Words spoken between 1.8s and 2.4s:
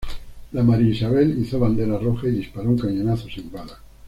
roja y